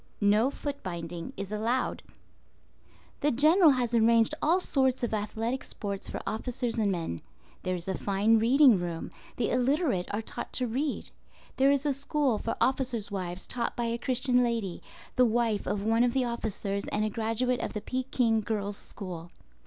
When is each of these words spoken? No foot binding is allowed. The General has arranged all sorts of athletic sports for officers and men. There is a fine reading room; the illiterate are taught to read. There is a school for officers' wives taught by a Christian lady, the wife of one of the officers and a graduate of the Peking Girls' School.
No 0.19 0.49
foot 0.49 0.81
binding 0.81 1.31
is 1.37 1.51
allowed. 1.51 2.01
The 3.19 3.29
General 3.29 3.69
has 3.69 3.93
arranged 3.93 4.33
all 4.41 4.59
sorts 4.59 5.03
of 5.03 5.13
athletic 5.13 5.63
sports 5.63 6.09
for 6.09 6.19
officers 6.25 6.79
and 6.79 6.91
men. 6.91 7.21
There 7.61 7.75
is 7.75 7.87
a 7.87 7.95
fine 7.95 8.39
reading 8.39 8.79
room; 8.79 9.11
the 9.37 9.51
illiterate 9.51 10.07
are 10.09 10.23
taught 10.23 10.53
to 10.53 10.65
read. 10.65 11.11
There 11.57 11.69
is 11.69 11.85
a 11.85 11.93
school 11.93 12.39
for 12.39 12.57
officers' 12.59 13.11
wives 13.11 13.45
taught 13.45 13.75
by 13.75 13.85
a 13.85 13.99
Christian 13.99 14.41
lady, 14.43 14.81
the 15.17 15.25
wife 15.27 15.67
of 15.67 15.83
one 15.83 16.03
of 16.03 16.13
the 16.13 16.25
officers 16.25 16.85
and 16.87 17.05
a 17.05 17.09
graduate 17.11 17.59
of 17.59 17.73
the 17.73 17.81
Peking 17.81 18.41
Girls' 18.41 18.77
School. 18.77 19.29